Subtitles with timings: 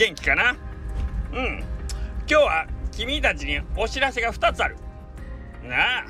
[0.00, 0.56] 元気かな？
[1.32, 1.58] うん。
[2.26, 4.76] 今日は君たちにお知らせが2つある。
[5.62, 6.06] なあ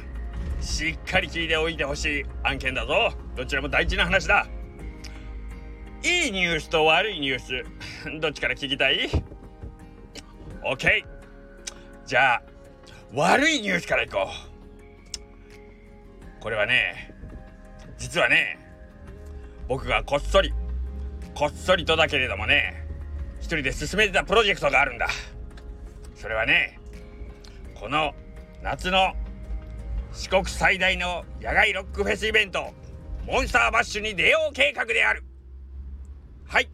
[0.62, 3.12] しっかり聞いておいてほしい案件だぞ。
[3.34, 4.46] どちらも大事な話だ。
[6.04, 7.64] いいニュースと悪いニュース
[8.20, 9.10] どっちから聞きたい
[10.62, 11.04] ?OK
[12.06, 12.42] じゃあ
[13.12, 14.30] 悪いニュースからいこ
[16.38, 16.40] う。
[16.40, 17.12] これはね
[17.98, 18.56] 実はね
[19.66, 20.54] 僕がこっそり
[21.34, 22.79] こっそりとだけれどもね
[23.40, 25.08] 一人で進めてたプロジェクトがあるんだ。
[26.14, 26.78] それはね
[27.74, 28.14] この
[28.62, 29.14] 夏の
[30.12, 32.72] 四国最大の野外ロックフェスイベント
[33.26, 35.24] モンスターバッシュに出よう計画である。
[36.46, 36.68] はい。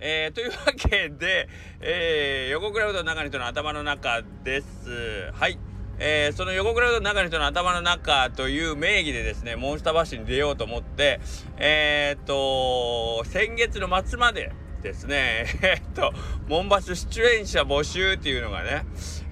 [0.00, 1.48] えー、というわけで、
[1.80, 5.32] えー、横クラウドの中の人の頭の中です。
[5.32, 5.58] はい。
[5.98, 11.20] えー、その横クラウドの中の人の頭の中という名義でですねモンスターバッシュに出ようと思って
[11.56, 14.52] えー、っと先月の末まで
[14.84, 15.46] ですね。
[15.62, 16.12] え、っと
[16.46, 18.84] モンバス出演者募集っていうのがね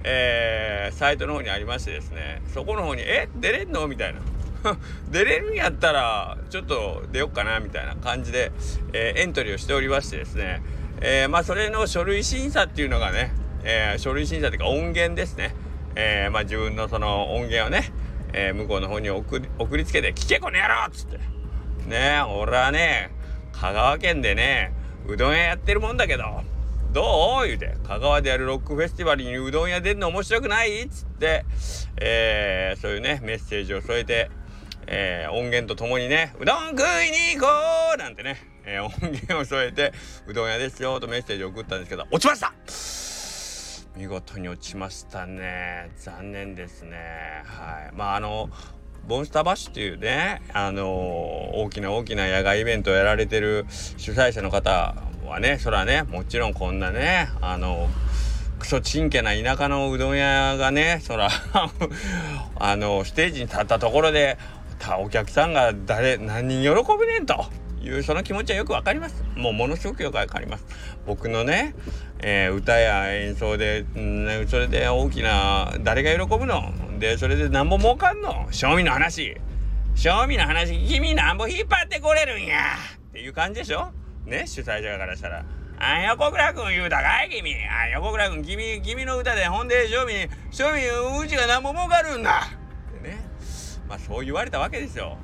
[0.03, 2.41] えー、サイトの方にありましてですね。
[2.53, 4.19] そこの方に「え出れんの?」みたいな。
[5.11, 8.53] 出れるんやったらちょっと出よっかなみたいな感じで、
[8.93, 10.61] えー、エントリーをしておりましてですね、
[11.01, 13.33] えー、まあそれの書類審査っていうのがね、
[13.65, 15.53] え、書類審査っていうか音源ですね、
[15.95, 17.91] えまあ自分のその音源をね、
[18.31, 21.19] え向こうの方に送り送りつけて「聞けこの野郎!」っつって。
[21.87, 23.11] ね俺はね
[23.51, 24.73] 香川県でね
[25.07, 26.23] うどん屋やってるもんだけど。
[26.91, 27.47] どう？
[27.47, 27.75] 言うて。
[27.87, 30.83] 香川でやるロックフェスティバルにうどん屋出んの面白くない？
[30.83, 31.45] っつって、
[31.97, 34.29] えー、そういうねメッセージを添えて、
[34.87, 37.47] えー、音源とともにねうどん食いに行こ
[37.95, 37.97] う！
[37.97, 39.91] なんてね、えー、音源を添えて
[40.27, 42.53] うどん屋ですよとメッセージを送ったんですけど落ちました！
[43.99, 45.91] 見事に落ちましたね。
[45.97, 47.43] 残念ですね。
[47.45, 47.95] はい。
[47.95, 48.49] まああの
[49.07, 50.87] ボンスターバッシュっていうね、あのー、
[51.55, 53.65] 大きな大きな野外イベントをやられてる
[53.97, 54.95] 主催者の方
[55.25, 57.89] はねそらねもちろんこんなねあの
[58.59, 61.29] クソちんけな田舎のうどん屋がねそら
[62.55, 64.37] あのステージに立ったところで
[64.99, 67.45] お客さんが誰何人喜ぶねんと
[67.81, 69.23] いうその気持ちはよくわかります。
[69.35, 70.65] もうものすごくよくわかります。
[71.05, 71.75] 僕のね、
[72.19, 76.71] えー、歌や演奏で、ん、それで大きな誰が喜ぶの
[77.03, 78.47] でそれでなんぼ儲かんの？
[78.51, 79.35] 賞味の話。
[79.93, 80.87] 賞味の話。
[80.87, 82.77] 君なんぼ引っ張ってこれるんや。
[83.09, 83.91] っていう感じでしょ？
[84.23, 84.47] ね？
[84.47, 85.43] 主催者からしたら
[85.79, 87.29] 「あん横倉君言うたかい？
[87.29, 87.55] 君。
[87.67, 88.45] あん横倉君。
[88.45, 92.47] 君君の歌でほんで庶民庶民うちが何も儲かるんだ」
[92.97, 93.17] ってね。
[93.89, 95.17] まあそう言われたわけですよ。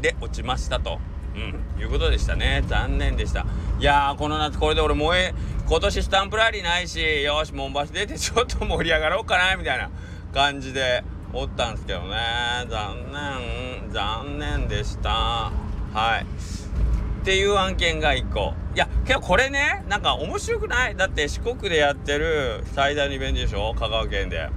[0.00, 0.98] で落ちましたと。
[1.36, 2.64] うん、いうことでしたね。
[2.66, 3.46] 残念でした。
[3.78, 5.34] いやーこの夏これで俺燃え
[5.68, 9.88] 今年スタンプラリーないしよしモンバス出てちょっと盛り上がろうかなみたいな。
[10.34, 12.16] 感じでおったんですけどね。
[12.68, 13.90] 残念。
[13.92, 15.10] 残念でした。
[15.12, 16.22] はい。
[17.22, 18.52] っていう案件が1個。
[18.74, 20.96] いやけどこれねなんか面白くない？
[20.96, 23.74] だって四国でやってる最大のイベントでしょ？
[23.78, 24.48] 香川県で。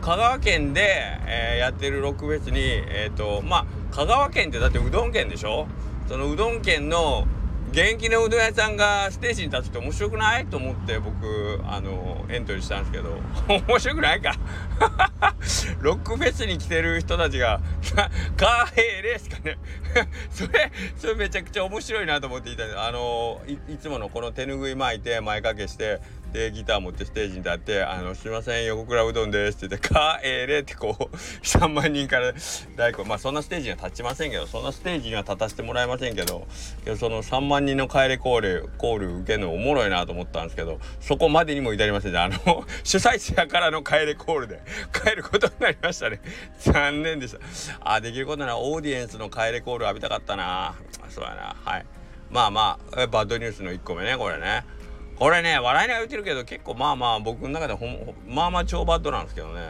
[0.00, 0.80] 香川県で、
[1.26, 5.66] えー、やってるロックフェスにえっ、ー、とまあ香川県ってだってうどん県でしょ？
[6.08, 7.26] そのうどん県の
[7.74, 10.46] 元気のうどん屋さんがステージに立つって面白くない？
[10.46, 13.18] と思って僕あのエントリーしたんですけど。
[13.68, 14.34] 面白くないか？
[15.80, 17.60] ロックフェスに来てる人たちが
[18.36, 19.58] カーヘイレースかね。
[20.30, 26.00] それそれめちゃくちゃ面白いなと思っていたあのいつものこの手ぬぐい巻いて前掛けして
[26.34, 32.32] でギター持ってステージに立って「あのすいません横倉うどんです」って言って「かえれ」ってこう 3万人から
[32.74, 36.48] 大根まあそんなステージには立ちませんけどそんなステージには立たせてもらえませんけど
[36.98, 42.36] その3万人の帰れコールコール受けるのおもろいなと思ったんですけどそこまでにも至りませんであの
[42.82, 44.60] 主催者からの帰れコールで
[44.92, 46.20] 帰ることになりましたね。
[46.58, 47.38] 残念でした。
[47.80, 50.74] あできることならオーディエンスの帰れコール浴びたかったな。
[51.08, 51.56] そうやな。
[51.64, 51.86] はい。
[52.30, 54.64] まあまあバッドニュースの1個目ねこれね。
[55.18, 57.86] これね笑いながら言ってるけど結構まあまあ僕の中でほ
[58.26, 59.60] まあまあ超バッドなんですけどね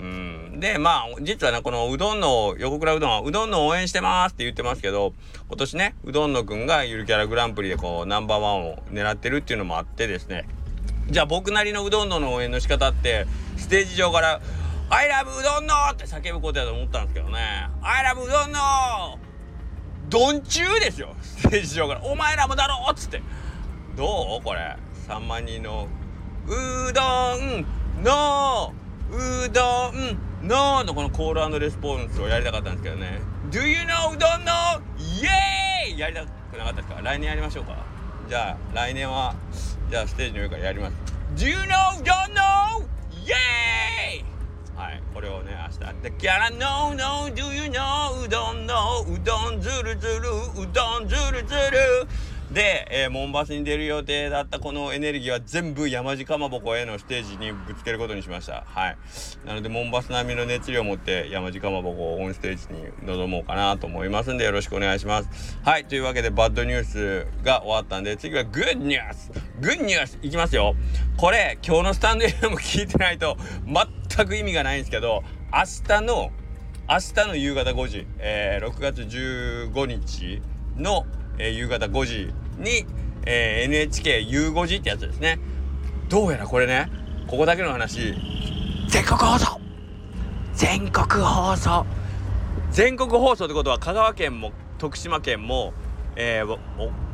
[0.00, 5.14] うんでまあ実はねこのうどんの横倉うどんはうどんの応援してますって言ってますけど
[5.48, 10.48] 今年ねうどんのくんがゆるキャラグランプリでこうナンバーワンを狙ってるっていうのもあってですね
[11.08, 14.40] じゃあ僕なりのうどんの応援の仕方ってステージ上から
[14.90, 19.18] 「I love うどんの!」って叫ぶことやと思ったんですけどね「I love うどんの!」
[20.10, 23.22] どんちゅうですよステージ上から「お前らもだろ!」っつって。
[23.96, 24.42] どう？
[24.44, 24.76] これ。
[25.08, 25.86] 3万人の
[26.46, 27.02] うど
[27.36, 27.66] ん
[28.02, 28.72] の
[29.10, 30.18] うどん
[30.48, 33.20] ののこのコールレスポンスをやりたかったんですけどね。
[33.50, 34.52] Do you know うどんの？
[34.98, 35.98] イエーイ！
[35.98, 37.00] やりたくなかったですか？
[37.02, 37.76] 来年やりましょうか？
[38.28, 39.34] じゃあ来年は
[39.90, 40.94] じゃあステージの上からやります。
[41.36, 42.04] Do you know うどん
[42.34, 42.88] の？
[43.26, 44.24] イエーイ！
[44.76, 49.02] はいこれをね明日「The Cara No No Do You Know うどんの？
[49.02, 50.20] うどんずるずる
[50.56, 52.08] うどんずるずる」
[52.54, 58.62] で、えー、モンバスに出る予定だったこのエネルギーは全部山地かまぼこへのステージにぶつけることにしました。
[58.64, 58.96] はい。
[59.44, 65.58] なのでモンバス並みの熱量を持って山地かまぼこをオンステージに臨もうかなと思いますんでよろしくお願いします。
[65.64, 65.84] はい。
[65.86, 70.76] というわけでバッドニュースが終わったんで次はグッドニュースグッドニュースいきますよ。
[71.16, 73.36] これ今日のスタンド FM 聞いてないと
[73.66, 76.30] 全く意味がないんですけど明日の
[76.88, 80.40] 明日の夕方5時、えー、6月15日
[80.76, 81.04] の、
[81.38, 82.86] えー、夕方5時に、
[83.26, 85.38] えー、NHK ゆう5時ってやつですね。
[86.08, 86.90] どうやらこれね
[87.26, 88.14] ここだけの話。
[88.88, 89.60] 全国放送。
[90.54, 91.86] 全国放送。
[92.70, 95.72] 全国放送ってことは香川県も徳島県も、
[96.16, 96.58] えー、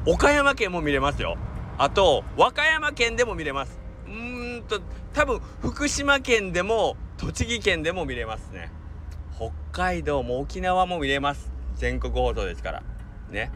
[0.06, 1.37] 岡山県も見れますよ。
[1.78, 3.78] あと和歌山県でも見れます。
[4.06, 4.81] うーんと
[5.14, 8.72] 多分福島県でも栃木県でも見れますね。
[9.37, 11.50] 北海道も沖縄も見れます。
[11.76, 12.82] 全国放送ですから。
[13.31, 13.50] ね。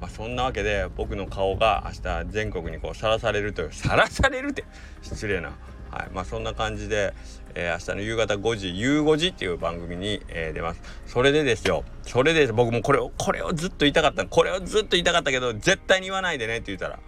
[0.00, 4.64] まあ、そんなわけで僕の顔が明日全国にこうさらされるというさらされるって
[5.02, 5.52] 失礼な。
[5.90, 6.10] はい。
[6.12, 7.12] まあ、そんな感じで、
[7.54, 10.80] えー、明日の夕方5時「ゆう5時」っていう番組に、えー、出ます。
[11.06, 11.84] それでですよ。
[12.02, 16.98] それで僕もこれをこれをずっと言いたかったこれをずっと言いたかったけど絶対に言わないでねって言ったら。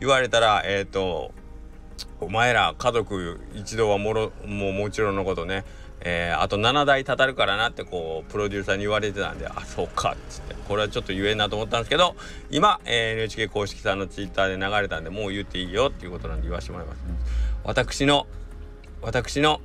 [0.00, 1.32] 言われたらえっ、ー、と
[2.20, 5.64] お前ら家族一度はもろもうもちろんのことね
[6.00, 10.54] えー、あと7台たたるからなってこうプロデューサーに言われてたんであそうかっつって。
[10.68, 12.14] これはちょっと言えんなと思ったんですけど
[12.50, 17.00] 今、えー、NHK 公式さんのツイッターで流れたんでもう言っていいよっていうことなんで言わせてもらいます。
[17.64, 18.26] 私の
[19.00, 19.60] 私の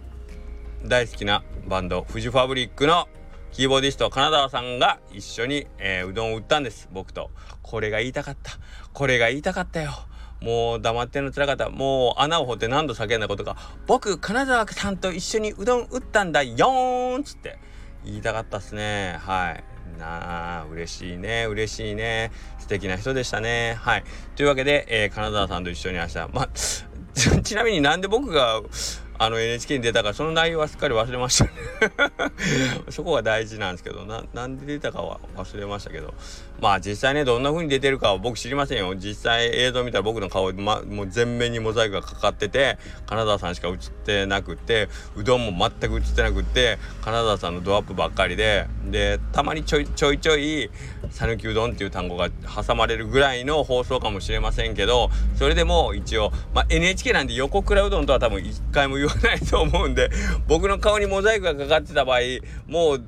[0.85, 3.07] 大好きなバンドフジファブリックの
[3.51, 7.29] キーボーディスト金沢さんが一緒に、えー、うどんを売ったんです僕と。
[7.61, 8.53] これが言いたかった。
[8.93, 9.91] これが言いたかったよ。
[10.43, 11.69] もう黙ってんのつらかった。
[11.69, 13.55] もう穴を掘って何度叫んだことか。
[13.87, 17.21] 僕金沢さんと一緒にうどん打ったんだよーん。
[17.21, 17.57] っつって。
[18.03, 19.17] 言いたかったっすね。
[19.21, 19.63] はい。
[19.97, 21.45] なあ嬉しいね。
[21.45, 22.33] 嬉しいね。
[22.59, 23.77] 素敵な人でしたね。
[23.79, 24.03] はい。
[24.35, 26.17] というわけで、えー、金沢さんと一緒に明日。
[26.33, 26.49] まあ
[27.43, 28.61] ちなみになんで僕が
[29.17, 31.45] あの NHK に出たかその内容はすっかり忘れました。
[31.45, 31.51] ね
[32.91, 36.13] そこが大事なんですけどななんで出たかは忘れましたけど。
[36.63, 38.95] まあ実際ねどんな風に出てるかは僕知りませんよ。
[38.95, 43.75] 実際映像見たら僕の顔、ま、もう全面にモザイクがかかってて金沢さんしか映っ
[44.05, 44.87] てなくって
[45.17, 48.65] うどんも全く映ってなくって金沢さんのドアップばっかりで。
[48.85, 50.69] でたまにちょいちょいちょい
[51.09, 60.11] 讃岐うどんっていう単語が挟まれるぐらいの放送かもしれませんけどそれでも一応、まあ、NHK なんで横倉うどんとは多分一回も言わないと思うんで
[60.47, 62.19] 僕の顔にモザイクがかかってた場合
[62.67, 63.03] もう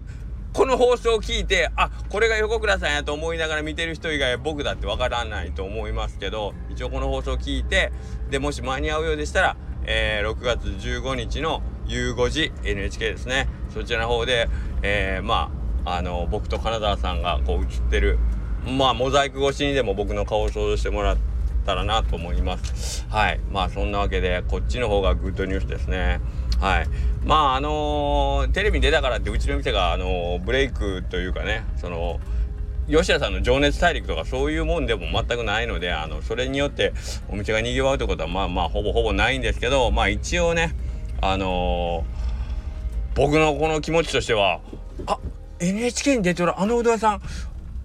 [0.56, 7.92] この放送を聞いてあこれが横倉さんやと思いながら見てる人以外僕だってわからないと思いますけど一応この放送を聞いて
[8.30, 13.50] でもし間に合うようでしたら、えー、6月15日の夕5時 NHK ですね。
[13.70, 14.48] そちらの方で、
[14.82, 15.52] えー、ま
[15.84, 18.18] ああの僕と金沢さんがこう映ってる
[18.66, 21.18] まあモザイク越しにでも僕の顔を想像してもらっ
[21.66, 23.06] たらなと思います。
[23.10, 23.42] はい。
[23.52, 26.22] まあそんなわけでこっちの方がグッドニュースですね。
[26.66, 26.88] はい。
[27.24, 32.20] まああのー、テレビに出たからってうちの店が、あのー、ブレイクというかねその
[32.90, 36.94] 吉田さんの「情熱大陸」とかそういうもんでも全くないのであのそれによって
[37.30, 40.76] お店がにぎわうってことはまあまあほぼほぼないんですけどまあ一応ね
[41.22, 44.60] あのー、僕のこの気持ちとしては
[45.06, 45.20] あ
[45.60, 47.22] NHK に出てるあのうどん屋さん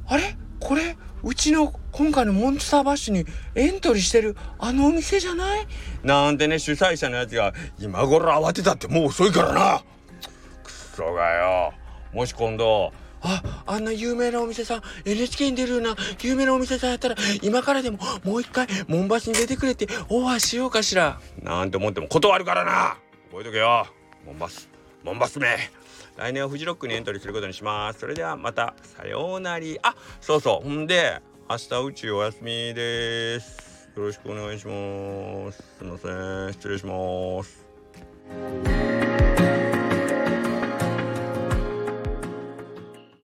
[0.06, 0.36] あれ？
[0.58, 0.96] これ？
[1.22, 5.66] うちの今回のモンスターバッシュにエントリーしてるあのお店じゃない？
[6.02, 9.82] なんてね主催者のやつが今頃慌てたってもう遅いからな。
[10.62, 11.72] くそがよ。
[12.12, 21.20] もし今度あ、あんな有名なお店さん、NHK に出るような有名なお店さんやったら、今からでももう一回、モンバスに出てくれってオファーしようかしら。
[21.42, 22.96] なんて思っても断るからな。
[23.30, 23.86] 覚えとけよ。
[24.24, 24.70] モンバス、
[25.04, 25.58] モンバスめ
[26.16, 28.00] 来年はフジロックにエントリーすることにします。
[28.00, 29.78] それではまた、さようなり。
[29.82, 30.68] あ、そうそう。
[30.68, 33.90] ほんで、明日宇宙お休みです。
[33.96, 35.62] よろしくお願いします。
[35.78, 36.08] すいませ
[36.48, 36.52] ん。
[36.52, 38.99] 失礼します。